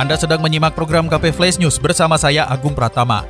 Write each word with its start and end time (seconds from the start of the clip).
Anda 0.00 0.16
sedang 0.16 0.40
menyimak 0.40 0.72
program 0.72 1.12
KP 1.12 1.28
Flash 1.28 1.60
News 1.60 1.76
bersama 1.76 2.16
saya 2.16 2.48
Agung 2.48 2.72
Pratama. 2.72 3.20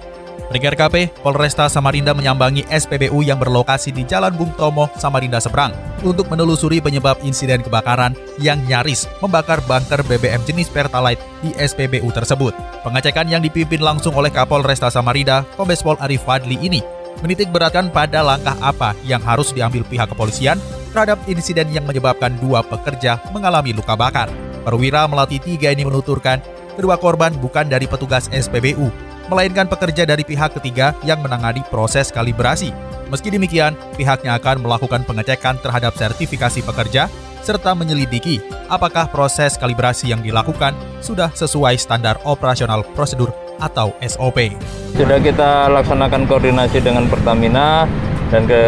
Pendengar 0.47 0.79
KP, 0.79 1.11
Polresta 1.19 1.67
Samarinda 1.67 2.15
menyambangi 2.15 2.63
SPBU 2.71 3.27
yang 3.27 3.43
berlokasi 3.43 3.91
di 3.91 4.07
Jalan 4.07 4.31
Bung 4.39 4.55
Tomo, 4.55 4.87
Samarinda 4.95 5.43
Seberang 5.43 5.75
untuk 6.07 6.31
menelusuri 6.31 6.79
penyebab 6.79 7.19
insiden 7.27 7.67
kebakaran 7.67 8.15
yang 8.39 8.63
nyaris 8.71 9.11
membakar 9.19 9.59
bunker 9.67 10.07
BBM 10.07 10.47
jenis 10.47 10.71
Pertalite 10.71 11.19
di 11.43 11.51
SPBU 11.59 12.07
tersebut. 12.15 12.55
Pengecekan 12.87 13.27
yang 13.27 13.43
dipimpin 13.43 13.83
langsung 13.83 14.15
oleh 14.15 14.31
Kapolresta 14.31 14.95
Samarinda, 14.95 15.43
Kombes 15.59 15.83
Pol 15.83 15.99
Arif 15.99 16.23
Fadli 16.23 16.55
ini 16.63 16.87
menitik 17.19 17.51
beratkan 17.51 17.91
pada 17.91 18.23
langkah 18.23 18.55
apa 18.63 18.95
yang 19.03 19.19
harus 19.27 19.51
diambil 19.51 19.83
pihak 19.91 20.07
kepolisian 20.07 20.63
terhadap 20.95 21.19
insiden 21.27 21.67
yang 21.75 21.83
menyebabkan 21.83 22.39
dua 22.39 22.63
pekerja 22.63 23.19
mengalami 23.35 23.75
luka 23.75 23.99
bakar. 23.99 24.31
Perwira 24.61 25.09
Melati 25.09 25.41
3 25.41 25.73
ini 25.73 25.89
menuturkan 25.89 26.60
kedua 26.75 26.99
korban 26.99 27.35
bukan 27.39 27.67
dari 27.71 27.87
petugas 27.87 28.27
SPBU, 28.31 28.91
melainkan 29.31 29.71
pekerja 29.71 30.03
dari 30.03 30.27
pihak 30.27 30.59
ketiga 30.59 30.93
yang 31.07 31.23
menangani 31.23 31.63
proses 31.71 32.11
kalibrasi. 32.11 32.75
Meski 33.11 33.31
demikian, 33.31 33.75
pihaknya 33.99 34.39
akan 34.39 34.63
melakukan 34.63 35.03
pengecekan 35.03 35.59
terhadap 35.63 35.95
sertifikasi 35.99 36.63
pekerja 36.63 37.11
serta 37.41 37.73
menyelidiki 37.73 38.39
apakah 38.69 39.09
proses 39.09 39.57
kalibrasi 39.57 40.13
yang 40.13 40.21
dilakukan 40.21 40.77
sudah 41.01 41.33
sesuai 41.33 41.75
standar 41.81 42.21
operasional 42.29 42.85
prosedur 42.95 43.33
atau 43.61 43.97
SOP. 44.05 44.55
Sudah 44.97 45.19
kita 45.21 45.69
laksanakan 45.73 46.29
koordinasi 46.29 46.81
dengan 46.81 47.09
Pertamina 47.09 47.85
dan 48.31 48.47
ke 48.47 48.63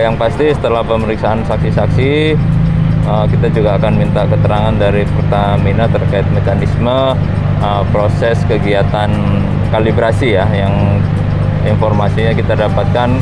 yang 0.00 0.14
pasti 0.14 0.54
setelah 0.54 0.86
pemeriksaan 0.86 1.42
saksi-saksi 1.44 2.38
uh, 3.06 3.24
kita 3.28 3.46
juga 3.52 3.76
akan 3.80 3.92
minta 3.96 4.26
keterangan 4.26 4.74
dari 4.76 5.04
Pertamina 5.06 5.86
terkait 5.88 6.26
mekanisme 6.32 7.16
uh, 7.62 7.82
proses 7.94 8.40
kegiatan 8.48 9.10
kalibrasi 9.70 10.34
ya 10.34 10.44
yang 10.50 10.98
informasinya 11.68 12.32
kita 12.32 12.56
dapatkan 12.56 13.20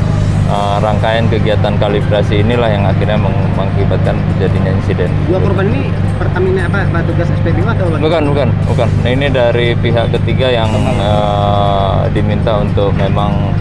uh, 0.49 0.77
rangkaian 0.81 1.27
kegiatan 1.29 1.75
kalibrasi 1.77 2.41
inilah 2.41 2.71
yang 2.71 2.85
akhirnya 2.87 3.19
meng- 3.19 3.51
mengakibatkan 3.59 4.17
terjadinya 4.35 4.71
insiden. 4.79 5.11
Dua 5.29 5.39
korban 5.43 5.67
ini 5.69 5.91
Pertamina 6.19 6.67
apa 6.67 6.87
petugas 6.91 7.29
SPBU 7.31 7.67
atau 7.67 7.85
apa? 7.91 7.97
Bukan, 8.03 8.23
bukan, 8.35 8.49
bukan. 8.67 8.89
Nah, 9.07 9.11
ini 9.11 9.27
dari 9.31 9.75
pihak 9.79 10.11
ketiga 10.19 10.51
yang 10.51 10.71
uh, 10.99 12.07
diminta 12.11 12.59
untuk 12.59 12.91
memang 12.95 13.55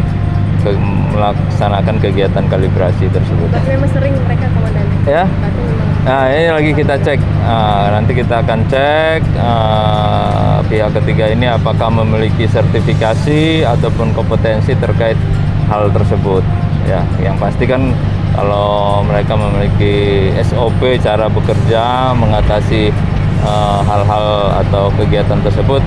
ke- 0.68 0.80
melaksanakan 1.16 1.96
kegiatan 2.04 2.44
kalibrasi 2.52 3.08
tersebut. 3.08 3.48
Berarti 3.50 3.72
memang 3.72 3.92
sering 3.96 4.14
mereka 4.28 4.46
komandannya. 4.52 5.00
Ya. 5.08 5.24
Memang 5.24 5.88
Nah, 6.08 6.24
ini 6.32 6.48
lagi 6.48 6.72
kita 6.72 6.96
cek. 7.04 7.20
Ah, 7.44 7.92
nanti 7.92 8.16
kita 8.16 8.40
akan 8.40 8.64
cek 8.72 9.28
ah, 9.44 10.64
pihak 10.64 10.96
ketiga 10.96 11.28
ini 11.28 11.52
apakah 11.52 11.92
memiliki 11.92 12.48
sertifikasi 12.48 13.68
ataupun 13.68 14.16
kompetensi 14.16 14.72
terkait 14.80 15.20
hal 15.68 15.92
tersebut. 15.92 16.48
Ya, 16.88 17.04
yang 17.20 17.36
pasti 17.36 17.68
kan 17.68 17.92
kalau 18.32 19.04
mereka 19.04 19.36
memiliki 19.36 20.32
SOP 20.40 20.80
cara 21.04 21.28
bekerja 21.28 22.16
mengatasi 22.16 22.96
ah, 23.44 23.84
hal-hal 23.84 24.56
atau 24.64 24.88
kegiatan 24.96 25.44
tersebut, 25.44 25.84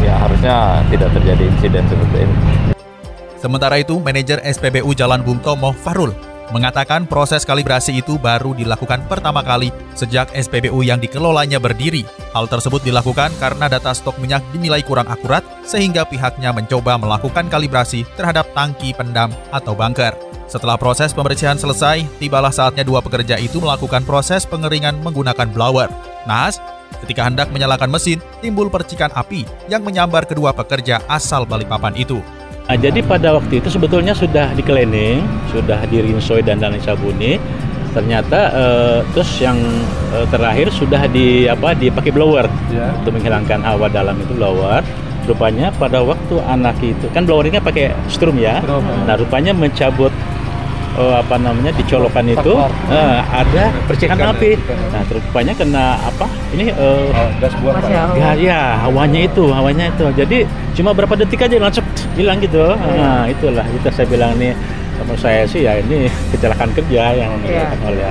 ya 0.00 0.16
harusnya 0.16 0.80
tidak 0.88 1.12
terjadi 1.12 1.44
insiden 1.44 1.84
seperti 1.92 2.24
ini. 2.24 2.36
Sementara 3.42 3.74
itu, 3.82 3.98
manajer 3.98 4.38
SPBU 4.38 4.94
Jalan 4.94 5.26
Bung 5.26 5.42
Tomo, 5.42 5.74
Farul, 5.74 6.14
mengatakan 6.54 7.10
proses 7.10 7.42
kalibrasi 7.42 7.98
itu 7.98 8.14
baru 8.14 8.54
dilakukan 8.54 9.02
pertama 9.10 9.42
kali 9.42 9.74
sejak 9.98 10.30
SPBU 10.30 10.86
yang 10.86 11.02
dikelolanya 11.02 11.58
berdiri. 11.58 12.06
Hal 12.30 12.46
tersebut 12.46 12.86
dilakukan 12.86 13.34
karena 13.42 13.66
data 13.66 13.90
stok 13.90 14.22
minyak 14.22 14.46
dinilai 14.54 14.86
kurang 14.86 15.10
akurat 15.10 15.42
sehingga 15.66 16.06
pihaknya 16.06 16.54
mencoba 16.54 16.94
melakukan 16.94 17.50
kalibrasi 17.50 18.06
terhadap 18.14 18.46
tangki 18.54 18.94
pendam 18.94 19.34
atau 19.50 19.74
bunker. 19.74 20.14
Setelah 20.46 20.78
proses 20.78 21.10
pembersihan 21.10 21.58
selesai, 21.58 22.06
tibalah 22.22 22.54
saatnya 22.54 22.86
dua 22.86 23.02
pekerja 23.02 23.42
itu 23.42 23.58
melakukan 23.58 24.06
proses 24.06 24.46
pengeringan 24.46 25.02
menggunakan 25.02 25.50
blower. 25.50 25.90
Naas, 26.30 26.62
ketika 27.02 27.26
hendak 27.26 27.50
menyalakan 27.50 27.90
mesin, 27.90 28.22
timbul 28.38 28.70
percikan 28.70 29.10
api 29.18 29.42
yang 29.66 29.82
menyambar 29.82 30.30
kedua 30.30 30.54
pekerja 30.54 31.02
asal 31.10 31.42
Balikpapan 31.42 31.98
itu. 31.98 32.22
Nah, 32.62 32.78
jadi 32.78 33.02
pada 33.02 33.34
waktu 33.36 33.58
itu 33.58 33.68
sebetulnya 33.68 34.14
sudah 34.14 34.54
di 34.54 34.62
cleaning, 34.62 35.20
sudah 35.50 35.82
di 35.90 35.98
rinsoy 35.98 36.40
dan 36.40 36.62
dan 36.62 36.78
sabuni. 36.78 37.36
Ternyata 37.92 38.40
eh, 38.56 38.98
terus 39.12 39.28
yang 39.42 39.60
eh, 40.16 40.24
terakhir 40.32 40.72
sudah 40.72 41.04
di 41.10 41.44
apa 41.44 41.76
dipakai 41.76 42.08
blower 42.08 42.48
untuk 43.02 43.12
menghilangkan 43.18 43.60
hawa 43.60 43.90
dalam 43.92 44.16
itu 44.16 44.32
blower. 44.32 44.80
Rupanya 45.22 45.70
pada 45.78 46.02
waktu 46.02 46.34
anak 46.50 46.82
itu 46.82 47.06
kan 47.14 47.22
blower 47.22 47.46
ini 47.46 47.62
pakai 47.62 47.94
strum 48.10 48.40
ya. 48.40 48.58
Nah 49.06 49.14
rupanya 49.14 49.54
mencabut 49.54 50.10
eh, 50.98 51.14
apa 51.18 51.36
namanya 51.40 51.72
dicolokan 51.76 52.26
itu 52.28 52.54
eh, 52.90 53.18
ada 53.22 53.72
percikan 53.88 54.18
api. 54.32 54.56
Nah 54.92 55.02
terus 55.08 55.22
rupanya 55.28 55.54
kena 55.56 55.96
apa 56.00 56.26
ini 56.52 56.72
eh, 56.72 57.04
Ya, 58.12 58.32
ya, 58.36 58.60
hawanya 58.86 59.20
itu, 59.26 59.44
hawanya 59.52 59.90
itu. 59.92 60.06
Jadi 60.14 60.38
cuma 60.78 60.96
berapa 60.96 61.14
detik 61.18 61.44
aja 61.44 61.56
langsung 61.58 61.84
hilang 62.18 62.38
gitu. 62.40 62.74
Nah, 62.76 63.28
itulah 63.28 63.66
itu 63.68 63.88
saya 63.92 64.06
bilang 64.08 64.36
nih 64.38 64.54
sama 65.02 65.14
saya 65.18 65.42
sih 65.48 65.66
ya 65.66 65.80
ini 65.80 66.06
kecelakaan 66.32 66.72
kerja 66.76 67.02
yang 67.16 67.32
dilakukan 67.42 67.80
oleh 67.88 68.06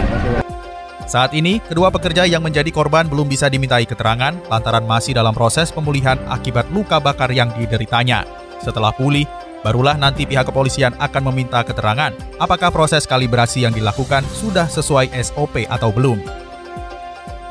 Saat 1.11 1.35
ini, 1.35 1.59
kedua 1.59 1.91
pekerja 1.91 2.23
yang 2.23 2.39
menjadi 2.39 2.71
korban 2.71 3.03
belum 3.03 3.27
bisa 3.27 3.51
dimintai 3.51 3.83
keterangan 3.83 4.31
lantaran 4.47 4.87
masih 4.87 5.11
dalam 5.11 5.35
proses 5.35 5.67
pemulihan 5.67 6.15
akibat 6.31 6.71
luka 6.71 7.03
bakar 7.03 7.27
yang 7.35 7.51
dideritanya. 7.51 8.23
Setelah 8.63 8.95
pulih, 8.95 9.27
barulah 9.61 9.97
nanti 9.97 10.25
pihak 10.25 10.49
kepolisian 10.49 10.93
akan 10.97 11.33
meminta 11.33 11.61
keterangan 11.65 12.13
apakah 12.37 12.69
proses 12.69 13.09
kalibrasi 13.09 13.65
yang 13.65 13.73
dilakukan 13.73 14.25
sudah 14.35 14.69
sesuai 14.69 15.09
SOP 15.21 15.65
atau 15.69 15.89
belum. 15.89 16.21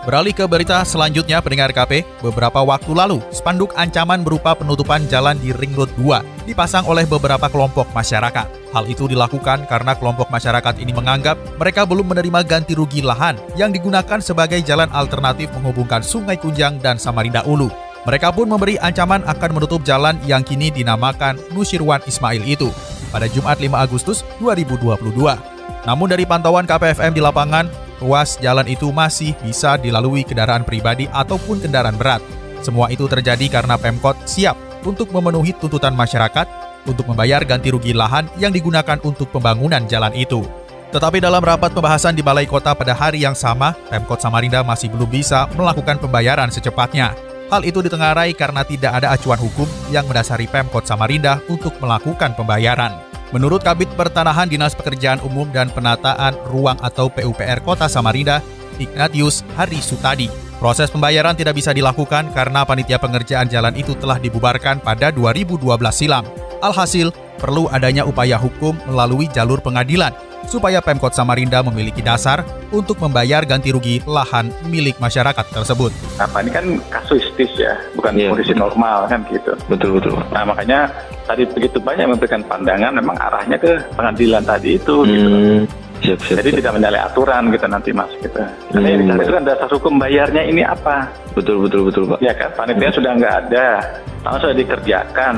Beralih 0.00 0.32
ke 0.32 0.48
berita 0.48 0.81
selanjutnya 0.81 1.44
pendengar 1.44 1.76
KP, 1.76 2.09
beberapa 2.25 2.65
waktu 2.65 2.88
lalu, 2.97 3.21
spanduk 3.28 3.76
ancaman 3.76 4.25
berupa 4.25 4.56
penutupan 4.56 5.04
jalan 5.12 5.37
di 5.37 5.53
Ring 5.53 5.76
Road 5.76 5.93
2 6.00 6.48
dipasang 6.48 6.88
oleh 6.88 7.04
beberapa 7.04 7.53
kelompok 7.53 7.84
masyarakat. 7.93 8.48
Hal 8.72 8.88
itu 8.88 9.04
dilakukan 9.04 9.69
karena 9.69 9.92
kelompok 9.92 10.32
masyarakat 10.32 10.81
ini 10.81 10.97
menganggap 10.97 11.37
mereka 11.60 11.84
belum 11.84 12.16
menerima 12.16 12.41
ganti 12.48 12.72
rugi 12.72 13.04
lahan 13.04 13.37
yang 13.60 13.77
digunakan 13.77 14.25
sebagai 14.25 14.65
jalan 14.65 14.88
alternatif 14.97 15.53
menghubungkan 15.53 16.00
Sungai 16.00 16.41
Kunjang 16.41 16.81
dan 16.81 16.97
Samarinda 16.97 17.44
Ulu. 17.44 17.89
Mereka 18.08 18.32
pun 18.32 18.48
memberi 18.48 18.80
ancaman 18.80 19.20
akan 19.28 19.50
menutup 19.60 19.84
jalan 19.84 20.16
yang 20.24 20.40
kini 20.40 20.72
dinamakan 20.72 21.36
Nusirwan 21.52 22.00
Ismail 22.08 22.40
itu 22.48 22.72
pada 23.12 23.28
Jumat 23.28 23.60
5 23.60 23.76
Agustus 23.76 24.24
2022. 24.40 25.04
Namun 25.84 26.08
dari 26.08 26.24
pantauan 26.24 26.64
KPFM 26.64 27.12
di 27.12 27.20
lapangan, 27.20 27.68
ruas 28.00 28.40
jalan 28.40 28.64
itu 28.64 28.88
masih 28.88 29.36
bisa 29.44 29.76
dilalui 29.76 30.24
kendaraan 30.24 30.64
pribadi 30.64 31.12
ataupun 31.12 31.60
kendaraan 31.60 32.00
berat. 32.00 32.24
Semua 32.64 32.88
itu 32.88 33.04
terjadi 33.04 33.60
karena 33.60 33.76
Pemkot 33.76 34.16
siap 34.24 34.56
untuk 34.84 35.12
memenuhi 35.12 35.53
tuntutan 35.56 35.92
masyarakat 35.92 36.48
untuk 36.88 37.04
membayar 37.04 37.44
ganti 37.44 37.68
rugi 37.68 37.92
lahan 37.92 38.32
yang 38.41 38.53
digunakan 38.53 38.96
untuk 39.04 39.28
pembangunan 39.28 39.84
jalan 39.84 40.16
itu. 40.16 40.41
Tetapi 40.91 41.20
dalam 41.20 41.44
rapat 41.44 41.70
pembahasan 41.76 42.16
di 42.16 42.24
Balai 42.24 42.48
Kota 42.48 42.72
pada 42.72 42.96
hari 42.96 43.22
yang 43.22 43.36
sama, 43.36 43.76
Pemkot 43.92 44.24
Samarinda 44.24 44.64
masih 44.64 44.88
belum 44.88 45.06
bisa 45.06 45.46
melakukan 45.54 46.00
pembayaran 46.03 46.50
secepatnya. 46.50 47.29
Hal 47.50 47.66
itu 47.66 47.82
ditengarai 47.82 48.30
karena 48.30 48.62
tidak 48.62 49.02
ada 49.02 49.10
acuan 49.10 49.42
hukum 49.42 49.66
yang 49.91 50.06
mendasari 50.06 50.47
Pemkot 50.47 50.86
Samarinda 50.86 51.42
untuk 51.50 51.74
melakukan 51.82 52.38
pembayaran. 52.38 52.94
Menurut 53.34 53.66
Kabit 53.66 53.91
Pertanahan 53.98 54.47
Dinas 54.47 54.78
Pekerjaan 54.78 55.18
Umum 55.26 55.50
dan 55.50 55.66
Penataan 55.74 56.38
Ruang 56.47 56.78
atau 56.78 57.10
PUPR 57.10 57.58
Kota 57.66 57.91
Samarinda, 57.91 58.38
Ignatius 58.78 59.42
Hari 59.58 59.82
Sutadi, 59.82 60.49
Proses 60.60 60.92
pembayaran 60.92 61.33
tidak 61.33 61.57
bisa 61.57 61.72
dilakukan 61.72 62.36
karena 62.36 62.68
panitia 62.68 63.01
pengerjaan 63.01 63.48
jalan 63.48 63.72
itu 63.72 63.97
telah 63.97 64.21
dibubarkan 64.21 64.77
pada 64.84 65.09
2012 65.09 65.57
silam. 65.89 66.21
Alhasil, 66.60 67.16
perlu 67.41 67.65
adanya 67.72 68.04
upaya 68.04 68.36
hukum 68.36 68.77
melalui 68.84 69.24
jalur 69.33 69.65
pengadilan 69.65 70.12
supaya 70.45 70.84
Pemkot 70.84 71.16
Samarinda 71.16 71.65
memiliki 71.65 72.04
dasar 72.04 72.45
untuk 72.68 73.01
membayar 73.01 73.41
ganti 73.48 73.72
rugi 73.72 74.04
lahan 74.04 74.53
milik 74.68 75.01
masyarakat 75.01 75.48
tersebut. 75.48 75.97
Apa 76.21 76.45
ini 76.45 76.53
kan 76.53 76.65
kasuistis 76.92 77.56
ya, 77.56 77.80
bukan 77.97 78.21
Iya, 78.21 78.28
kondisi 78.28 78.53
normal 78.53 79.09
kan 79.09 79.24
gitu. 79.33 79.56
Betul 79.65 79.97
betul. 79.97 80.21
Nah 80.28 80.45
makanya 80.45 80.92
tadi 81.24 81.48
begitu 81.48 81.80
banyak 81.80 82.04
memberikan 82.04 82.45
pandangan 82.45 82.92
memang 83.01 83.16
arahnya 83.16 83.56
ke 83.56 83.80
pengadilan 83.97 84.45
tadi 84.45 84.77
itu 84.77 84.95
gitu. 85.09 85.28
Hmm, 86.00 86.06
siap 86.06 86.18
siap. 86.24 86.36
Jadi 86.41 86.48
siap. 86.48 86.58
tidak 86.64 86.72
menyalahi 86.74 87.02
aturan 87.04 87.42
gitu 87.52 87.66
nanti 87.68 87.91
mas 87.92 88.10
gitu. 88.16 88.41
Karena 88.72 88.86
yang 88.88 88.98
Hmm, 88.98 89.04
dicari 89.04 89.20
itu 89.20 89.32
kan 89.36 89.44
dasar 89.44 89.68
hukum 89.68 89.94
bayarnya 90.00 90.42
ini 90.42 90.62
apa? 90.64 90.97
Betul 91.36 91.56
betul 91.60 91.80
betul 91.86 92.02
pak. 92.08 92.18
Ya 92.18 92.32
kan 92.32 92.48
panitia 92.56 92.91
sudah 92.91 93.12
nggak 93.14 93.34
ada, 93.47 93.66
tangan 94.24 94.38
sudah 94.41 94.56
dikerjakan, 94.56 95.34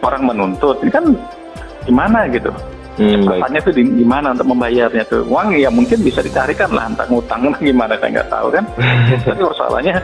orang 0.00 0.22
menuntut, 0.24 0.76
ini 0.80 0.90
kan 0.90 1.04
gimana 1.84 2.24
gitu? 2.32 2.50
Hmm, 2.98 3.30
itu 3.54 3.70
di, 3.70 3.82
di 3.86 4.02
mana 4.02 4.34
untuk 4.34 4.50
membayarnya 4.50 5.06
tuh 5.06 5.22
uang 5.22 5.54
ya 5.54 5.70
mungkin 5.70 6.02
bisa 6.02 6.18
dicarikan 6.18 6.66
lah 6.74 6.90
entah 6.90 7.06
ngutang 7.06 7.46
gimana 7.62 7.94
saya 7.94 8.10
nggak 8.10 8.26
tahu 8.26 8.48
kan. 8.50 8.64
Tapi 9.28 9.38
persoalannya 9.38 9.94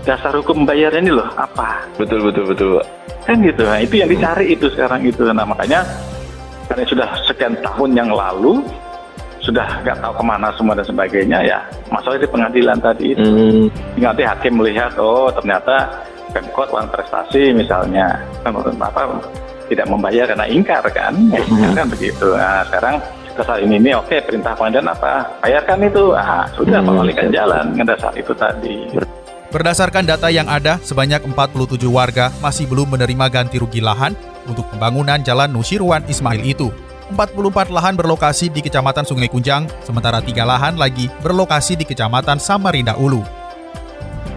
dasar 0.00 0.32
hukum 0.32 0.62
bayarnya 0.62 1.00
ini 1.02 1.12
loh 1.12 1.26
apa? 1.34 1.82
Betul 1.98 2.22
betul 2.22 2.44
betul 2.46 2.68
pak. 2.78 2.86
kan 3.20 3.36
gitu 3.44 3.62
nah 3.62 3.76
itu 3.78 3.94
yang 4.00 4.08
dicari 4.08 4.56
itu 4.56 4.66
sekarang 4.72 5.04
itu 5.04 5.22
nah 5.28 5.44
makanya 5.44 5.84
karena 6.66 6.82
sudah 6.88 7.08
sekian 7.28 7.52
tahun 7.60 7.92
yang 7.92 8.10
lalu 8.10 8.64
sudah 9.50 9.82
nggak 9.82 9.98
tahu 9.98 10.12
ke 10.14 10.22
mana 10.22 10.48
semua 10.54 10.78
dan 10.78 10.86
sebagainya 10.86 11.38
ya. 11.42 11.58
Masalah 11.90 12.16
di 12.16 12.28
pengadilan 12.30 12.78
tadi 12.78 13.04
itu. 13.12 13.26
Hmm, 13.26 13.66
nanti 13.98 14.22
hakim 14.22 14.54
melihat 14.56 14.94
oh 14.96 15.26
ternyata 15.34 15.90
pemkot 16.30 16.70
uang 16.70 16.86
prestasi 16.88 17.50
misalnya. 17.50 18.14
Apa 18.46 19.02
tidak 19.66 19.86
membayar 19.90 20.24
karena 20.26 20.46
ingkar 20.46 20.86
kan? 20.90 21.14
Ya, 21.34 21.42
kan 21.74 21.86
begitu. 21.90 22.34
Nah 22.34 22.62
sekarang 22.70 23.02
dasar 23.34 23.58
ini 23.58 23.78
ini 23.78 23.90
oke 23.94 24.16
perintah 24.22 24.54
pengadilan 24.54 24.94
apa? 24.94 25.26
Bayarkan 25.42 25.78
itu. 25.82 26.04
Ah 26.14 26.46
sudah 26.54 26.78
Hmm, 26.78 26.88
pengalikan 26.94 27.26
siap. 27.26 27.34
jalan 27.34 27.64
dengan 27.74 27.86
dasar 27.94 28.12
itu 28.14 28.32
tadi. 28.34 28.76
Berdasarkan 29.50 30.06
data 30.06 30.30
yang 30.30 30.46
ada, 30.46 30.78
sebanyak 30.78 31.26
47 31.26 31.90
warga 31.90 32.30
masih 32.38 32.70
belum 32.70 32.94
menerima 32.94 33.26
ganti 33.26 33.58
rugi 33.58 33.82
lahan 33.82 34.14
untuk 34.46 34.62
pembangunan 34.70 35.18
Jalan 35.18 35.50
Nusirwan 35.50 36.06
Ismail 36.06 36.38
itu. 36.46 36.70
44 37.10 37.74
lahan 37.74 37.94
berlokasi 37.98 38.48
di 38.48 38.62
Kecamatan 38.62 39.02
Sungai 39.02 39.26
Kunjang, 39.26 39.66
sementara 39.82 40.22
tiga 40.22 40.46
lahan 40.46 40.78
lagi 40.78 41.10
berlokasi 41.20 41.74
di 41.74 41.82
Kecamatan 41.82 42.38
Samarinda 42.38 42.94
Ulu. 42.94 43.22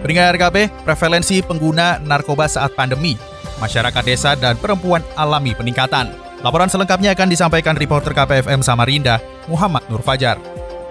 Pendengar 0.02 0.36
RKP, 0.36 0.84
prevalensi 0.84 1.40
pengguna 1.40 2.02
narkoba 2.02 2.50
saat 2.50 2.76
pandemi, 2.76 3.16
masyarakat 3.64 4.04
desa 4.04 4.36
dan 4.36 4.60
perempuan 4.60 5.00
alami 5.16 5.56
peningkatan. 5.56 6.12
Laporan 6.44 6.68
selengkapnya 6.68 7.16
akan 7.16 7.32
disampaikan 7.32 7.80
reporter 7.80 8.12
KPFM 8.12 8.60
Samarinda, 8.60 9.24
Muhammad 9.48 9.88
Nur 9.88 10.04
Fajar. 10.04 10.36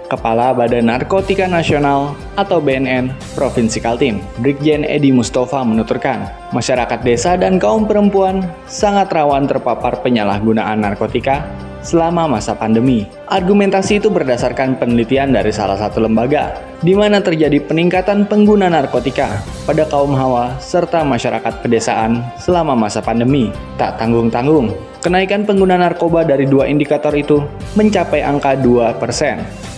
Kepala 0.08 0.52
Badan 0.52 0.93
Narkotika 0.93 1.49
Nasional 1.49 2.12
atau 2.37 2.61
BNN 2.61 3.12
Provinsi 3.32 3.81
Kaltim, 3.81 4.20
Brigjen 4.40 4.85
Edi 4.85 5.08
Mustafa 5.08 5.64
menuturkan, 5.64 6.28
masyarakat 6.52 7.00
desa 7.00 7.37
dan 7.40 7.56
kaum 7.56 7.88
perempuan 7.88 8.44
sangat 8.69 9.08
rawan 9.08 9.49
terpapar 9.49 10.05
penyalahgunaan 10.05 10.85
narkotika 10.85 11.40
selama 11.82 12.31
masa 12.31 12.55
pandemi. 12.55 13.05
Argumentasi 13.29 13.99
itu 14.00 14.08
berdasarkan 14.08 14.79
penelitian 14.79 15.34
dari 15.34 15.50
salah 15.50 15.76
satu 15.76 16.00
lembaga, 16.00 16.56
di 16.81 16.94
mana 16.94 17.23
terjadi 17.23 17.62
peningkatan 17.62 18.26
pengguna 18.26 18.70
narkotika 18.70 19.43
pada 19.67 19.87
kaum 19.87 20.14
hawa 20.14 20.55
serta 20.58 21.02
masyarakat 21.02 21.62
pedesaan 21.62 22.23
selama 22.38 22.75
masa 22.79 23.02
pandemi. 23.02 23.50
Tak 23.76 23.99
tanggung-tanggung, 23.99 24.73
kenaikan 25.02 25.43
pengguna 25.44 25.79
narkoba 25.79 26.23
dari 26.23 26.46
dua 26.46 26.70
indikator 26.70 27.12
itu 27.12 27.43
mencapai 27.75 28.23
angka 28.23 28.56
2%. 28.58 29.02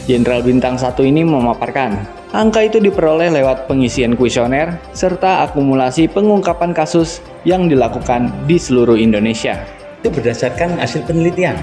Jenderal 0.05 0.45
Bintang 0.45 0.77
1 0.77 1.00
ini 1.00 1.25
memaparkan, 1.25 1.97
angka 2.37 2.61
itu 2.61 2.77
diperoleh 2.77 3.33
lewat 3.33 3.65
pengisian 3.65 4.21
kuesioner 4.21 4.77
serta 4.93 5.49
akumulasi 5.49 6.12
pengungkapan 6.12 6.77
kasus 6.77 7.25
yang 7.49 7.73
dilakukan 7.73 8.29
di 8.45 8.61
seluruh 8.61 9.00
Indonesia. 9.00 9.84
Itu 10.05 10.21
berdasarkan 10.21 10.77
hasil 10.77 11.09
penelitian. 11.09 11.56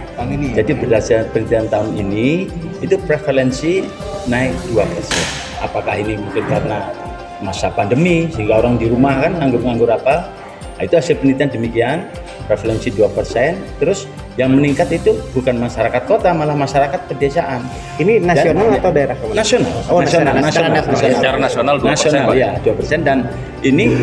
Jadi 0.57 0.73
berdasarkan 0.73 1.29
penelitian 1.29 1.69
tahun 1.69 1.93
ini 1.93 2.49
itu 2.81 2.97
prevalensi 3.05 3.85
naik 4.25 4.57
2%. 4.73 5.61
Apakah 5.61 5.93
ini 6.01 6.17
mungkin 6.17 6.49
karena 6.49 6.89
masa 7.45 7.69
pandemi 7.69 8.25
sehingga 8.33 8.57
orang 8.57 8.81
di 8.81 8.89
rumah 8.89 9.21
kan 9.21 9.37
nganggur-nganggur 9.37 9.93
apa? 9.93 10.25
Nah, 10.73 10.89
itu 10.89 10.97
hasil 10.97 11.21
penelitian 11.21 11.53
demikian, 11.53 11.97
prevalensi 12.49 12.89
2%. 12.89 13.53
Terus 13.77 14.09
yang 14.33 14.57
meningkat 14.57 14.89
itu 14.89 15.13
bukan 15.37 15.61
masyarakat 15.61 16.01
kota, 16.09 16.33
malah 16.33 16.57
masyarakat 16.57 16.97
pedesaan. 17.13 17.61
Ini 18.01 18.25
nasional 18.25 18.73
Dan- 18.73 18.81
atau 18.81 18.89
daerah 18.89 19.15
ke 19.21 19.25
mana? 19.29 19.37
Nasional. 19.37 19.73
Oh, 19.85 20.01
nasional. 20.01 20.33
nasional. 20.41 20.81
Secara 20.89 21.13
Secara 21.13 21.37
nasional 21.37 21.75
2%, 21.77 21.93
Nasional, 21.93 22.27
ya, 22.33 22.49
2% 22.65 23.05
dan 23.05 23.21
ini 23.61 23.93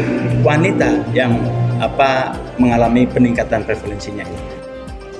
wanita 0.47 1.03
yang 1.11 1.35
apa 1.79 2.35
mengalami 2.59 3.07
peningkatan 3.09 3.65
prevalensinya. 3.65 4.27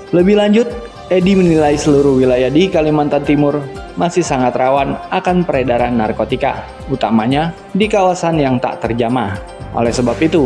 Lebih 0.09 0.35
lanjut, 0.37 0.67
Edi 1.09 1.33
menilai 1.33 1.73
seluruh 1.73 2.21
wilayah 2.21 2.53
di 2.53 2.69
Kalimantan 2.69 3.25
Timur 3.25 3.57
masih 3.97 4.21
sangat 4.21 4.53
rawan 4.53 4.93
akan 5.09 5.41
peredaran 5.41 5.97
narkotika, 5.97 6.69
utamanya 6.85 7.49
di 7.73 7.89
kawasan 7.89 8.37
yang 8.37 8.61
tak 8.61 8.77
terjamah. 8.85 9.33
Oleh 9.73 9.89
sebab 9.89 10.21
itu, 10.21 10.45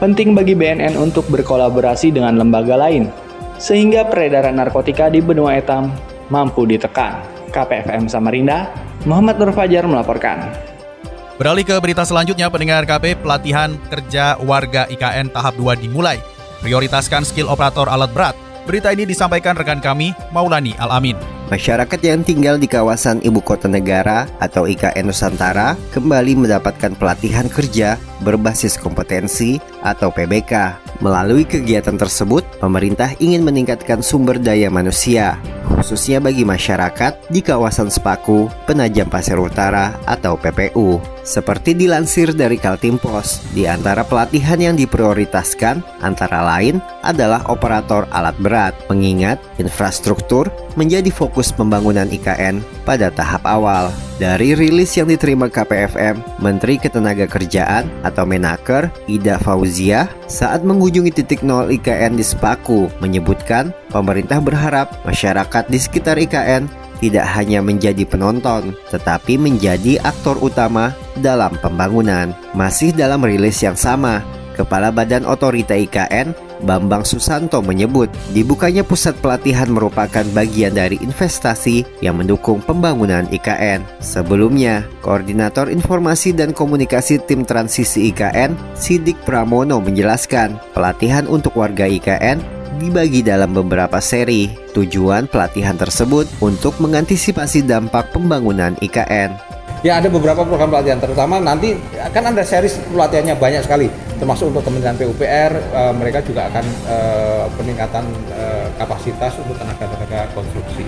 penting 0.00 0.32
bagi 0.32 0.56
BNN 0.56 0.96
untuk 0.96 1.28
berkolaborasi 1.28 2.08
dengan 2.08 2.40
lembaga 2.40 2.80
lain, 2.80 3.12
sehingga 3.60 4.08
peredaran 4.08 4.56
narkotika 4.56 5.12
di 5.12 5.20
benua 5.20 5.60
etam 5.60 5.92
mampu 6.32 6.64
ditekan. 6.64 7.20
KPFM 7.52 8.08
Samarinda, 8.08 8.72
Muhammad 9.04 9.36
Nur 9.36 9.52
Fajar 9.52 9.84
melaporkan. 9.84 10.52
Beralih 11.38 11.62
ke 11.62 11.78
berita 11.78 12.02
selanjutnya, 12.02 12.50
pendengar 12.50 12.82
KP, 12.82 13.22
pelatihan 13.22 13.78
kerja 13.86 14.34
warga 14.42 14.90
IKN 14.90 15.30
tahap 15.30 15.54
2 15.54 15.78
dimulai. 15.78 16.18
Prioritaskan 16.58 17.22
skill 17.22 17.46
operator 17.46 17.86
alat 17.86 18.10
berat. 18.10 18.34
Berita 18.66 18.90
ini 18.90 19.06
disampaikan 19.06 19.54
rekan 19.54 19.78
kami, 19.78 20.10
Maulani 20.34 20.74
Alamin. 20.82 21.14
Masyarakat 21.46 22.00
yang 22.02 22.26
tinggal 22.26 22.58
di 22.58 22.66
kawasan 22.66 23.22
Ibu 23.22 23.40
Kota 23.40 23.70
Negara 23.70 24.26
atau 24.42 24.66
IKN 24.66 25.08
Nusantara 25.08 25.78
kembali 25.94 26.42
mendapatkan 26.42 26.98
pelatihan 26.98 27.46
kerja 27.46 27.96
berbasis 28.26 28.74
kompetensi 28.74 29.62
atau 29.80 30.10
PBK. 30.10 30.74
Melalui 30.98 31.46
kegiatan 31.46 31.94
tersebut, 31.94 32.42
pemerintah 32.58 33.14
ingin 33.22 33.46
meningkatkan 33.46 34.02
sumber 34.02 34.42
daya 34.42 34.68
manusia, 34.68 35.38
khususnya 35.76 36.18
bagi 36.22 36.46
masyarakat 36.46 37.28
di 37.28 37.44
kawasan 37.44 37.92
Sepaku, 37.92 38.48
Penajam 38.64 39.08
Pasir 39.12 39.36
Utara 39.36 39.96
atau 40.08 40.40
PPU. 40.40 41.00
Seperti 41.28 41.76
dilansir 41.76 42.32
dari 42.32 42.56
Kaltim 42.56 42.96
Pos, 42.96 43.44
di 43.52 43.68
antara 43.68 44.00
pelatihan 44.00 44.56
yang 44.56 44.74
diprioritaskan 44.80 46.00
antara 46.00 46.40
lain 46.40 46.80
adalah 47.04 47.44
operator 47.52 48.08
alat 48.16 48.36
berat, 48.40 48.72
mengingat 48.88 49.36
infrastruktur 49.60 50.48
menjadi 50.78 51.10
fokus 51.10 51.50
pembangunan 51.50 52.06
IKN 52.06 52.62
pada 52.86 53.10
tahap 53.10 53.42
awal. 53.42 53.90
Dari 54.22 54.54
rilis 54.54 54.94
yang 54.94 55.10
diterima 55.10 55.50
KPFM, 55.50 56.38
Menteri 56.38 56.78
Ketenagakerjaan 56.78 58.06
atau 58.06 58.22
Menaker 58.22 58.86
Ida 59.10 59.42
Fauzia 59.42 60.06
saat 60.30 60.62
mengunjungi 60.62 61.10
titik 61.10 61.42
nol 61.42 61.74
IKN 61.74 62.14
di 62.14 62.22
Sepaku 62.22 62.86
menyebutkan 63.02 63.74
pemerintah 63.90 64.38
berharap 64.38 64.94
masyarakat 65.02 65.66
di 65.66 65.78
sekitar 65.82 66.18
IKN 66.18 66.70
tidak 66.98 67.26
hanya 67.38 67.62
menjadi 67.62 68.02
penonton, 68.02 68.74
tetapi 68.90 69.38
menjadi 69.38 70.02
aktor 70.02 70.34
utama 70.42 70.90
dalam 71.22 71.54
pembangunan. 71.62 72.34
Masih 72.58 72.90
dalam 72.90 73.22
rilis 73.22 73.62
yang 73.62 73.78
sama, 73.78 74.26
Kepala 74.58 74.90
Badan 74.90 75.22
Otorita 75.22 75.78
IKN, 75.78 76.34
Bambang 76.64 77.06
Susanto 77.06 77.62
menyebut, 77.62 78.10
dibukanya 78.34 78.82
pusat 78.82 79.14
pelatihan 79.18 79.70
merupakan 79.70 80.24
bagian 80.34 80.74
dari 80.74 80.98
investasi 80.98 81.86
yang 82.02 82.18
mendukung 82.18 82.58
pembangunan 82.62 83.26
IKN. 83.30 83.86
Sebelumnya, 84.02 84.86
Koordinator 85.02 85.70
Informasi 85.70 86.34
dan 86.34 86.50
Komunikasi 86.50 87.22
Tim 87.22 87.46
Transisi 87.46 88.10
IKN, 88.10 88.54
Sidik 88.74 89.18
Pramono 89.22 89.78
menjelaskan, 89.78 90.58
pelatihan 90.74 91.28
untuk 91.30 91.54
warga 91.54 91.86
IKN 91.86 92.40
dibagi 92.78 93.26
dalam 93.26 93.50
beberapa 93.50 93.98
seri. 93.98 94.50
Tujuan 94.70 95.26
pelatihan 95.26 95.74
tersebut 95.74 96.30
untuk 96.38 96.78
mengantisipasi 96.78 97.66
dampak 97.66 98.14
pembangunan 98.14 98.78
IKN. 98.78 99.34
Ya 99.82 100.02
ada 100.02 100.10
beberapa 100.10 100.42
program 100.42 100.74
pelatihan, 100.74 100.98
terutama 100.98 101.38
nanti 101.38 101.78
kan 102.10 102.26
ada 102.26 102.42
series 102.42 102.78
pelatihannya 102.90 103.38
banyak 103.38 103.62
sekali, 103.62 103.86
termasuk 104.18 104.50
untuk 104.50 104.66
Kementerian 104.66 104.98
PUPR, 104.98 105.52
eh, 105.54 105.92
mereka 105.94 106.18
juga 106.26 106.50
akan 106.50 106.64
eh, 106.66 107.44
peningkatan 107.54 108.04
eh, 108.34 108.66
kapasitas 108.76 109.38
untuk 109.40 109.54
tenaga-tenaga 109.56 110.28
konstruksi. 110.34 110.84